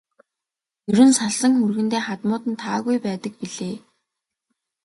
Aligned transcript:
Ер 0.91 0.99
нь 1.07 1.17
салсан 1.19 1.51
хүргэндээ 1.59 2.01
хадмууд 2.07 2.43
нь 2.47 2.59
таагүй 2.61 2.97
байдаг 3.05 3.33
билээ. 3.39 3.75